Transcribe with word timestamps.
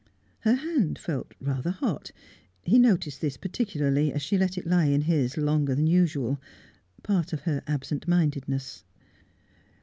Her 0.39 0.55
hand 0.55 0.97
felt 0.97 1.35
rather 1.39 1.69
hot; 1.69 2.09
he 2.63 2.79
noticed 2.79 3.21
this 3.21 3.37
particularly, 3.37 4.11
as 4.11 4.23
she 4.23 4.35
let 4.35 4.57
it 4.57 4.65
lie 4.65 4.85
in 4.87 5.01
his 5.01 5.37
longer 5.37 5.75
than 5.75 5.85
usual 5.85 6.41
part 7.03 7.33
of 7.33 7.41
her 7.41 7.61
absent 7.67 8.07
mindedness. 8.07 8.83